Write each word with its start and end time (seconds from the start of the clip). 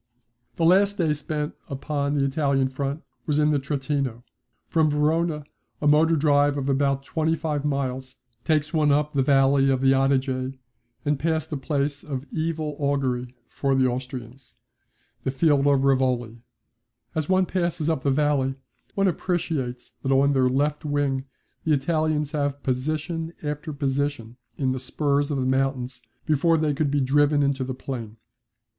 The 0.55 0.65
last 0.65 0.97
day 0.97 1.13
spent 1.13 1.53
upon 1.69 2.15
the 2.15 2.25
Italian 2.25 2.69
front 2.69 3.03
was 3.27 3.37
in 3.37 3.51
the 3.51 3.59
Trentino. 3.59 4.23
From 4.67 4.89
Verona 4.89 5.43
a 5.79 5.85
motor 5.87 6.15
drive 6.15 6.57
of 6.57 6.67
about 6.69 7.03
twenty 7.03 7.35
five 7.35 7.63
miles 7.63 8.17
takes 8.43 8.73
one 8.73 8.91
up 8.91 9.13
the 9.13 9.21
valley 9.21 9.69
of 9.69 9.79
the 9.81 9.93
Adige, 9.93 10.57
and 11.05 11.19
past 11.19 11.51
a 11.51 11.55
place 11.57 12.03
of 12.03 12.25
evil 12.31 12.75
augury 12.79 13.35
for 13.47 13.75
the 13.75 13.85
Austrians, 13.85 14.55
the 15.23 15.29
field 15.29 15.67
of 15.67 15.83
Rivoli. 15.85 16.41
As 17.13 17.29
one 17.29 17.45
passes 17.45 17.87
up 17.87 18.01
the 18.01 18.09
valley 18.09 18.55
one 18.95 19.07
appreciates 19.07 19.91
that 20.01 20.11
on 20.11 20.33
their 20.33 20.49
left 20.49 20.83
wing 20.83 21.25
the 21.63 21.73
Italians 21.73 22.31
have 22.31 22.63
position 22.63 23.33
after 23.43 23.71
position 23.71 24.37
in 24.57 24.71
the 24.71 24.79
spurs 24.79 25.29
of 25.29 25.37
the 25.37 25.45
mountains 25.45 26.01
before 26.25 26.57
they 26.57 26.73
could 26.73 26.89
be 26.89 27.01
driven 27.01 27.43
into 27.43 27.63
the 27.63 27.75
plain. 27.75 28.17